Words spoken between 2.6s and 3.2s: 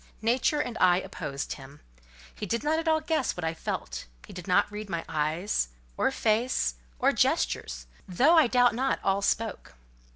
not at all